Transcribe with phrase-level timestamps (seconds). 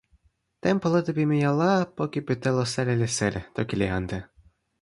[0.67, 1.69] tenpo lete pimeja la,
[2.01, 4.17] poki pi telo seli li seli, toki li ante